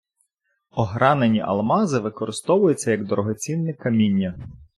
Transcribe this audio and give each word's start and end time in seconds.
Огранені 0.71 1.41
алмази 1.41 1.99
використовується 1.99 2.91
як 2.91 3.05
дорогоцінне 3.05 3.73
каміння 3.73 4.39